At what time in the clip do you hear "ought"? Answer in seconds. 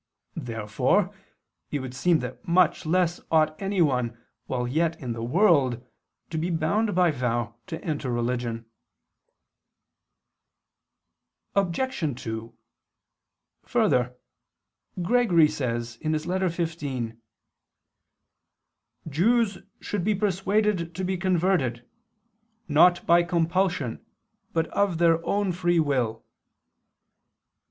3.29-3.55